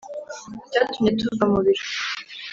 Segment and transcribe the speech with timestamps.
[0.71, 1.83] cyatumye tuva mu biro